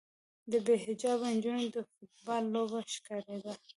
د 0.51 0.53
بې 0.65 0.75
حجابه 0.83 1.27
نجونو 1.35 1.65
د 1.75 1.77
فوټبال 1.89 2.43
لوبه 2.53 2.79
ښکارېده. 2.93 3.53